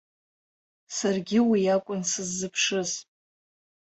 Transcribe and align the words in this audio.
Саргьы 0.95 1.39
уи 1.49 1.61
акәын 1.75 2.01
сыззыԥшыз. 2.09 2.91